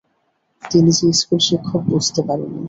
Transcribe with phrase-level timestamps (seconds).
[0.63, 2.59] তিনি যে স্কুল-শিক্ষক বুঝতে পারিনি।